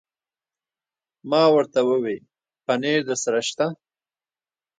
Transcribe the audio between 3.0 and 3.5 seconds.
درسره